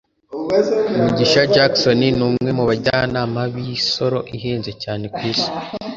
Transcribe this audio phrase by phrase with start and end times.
[0.97, 5.49] mugisha jackson ni umwe mu bajyanama b'imisoro ihenze cyane ku isi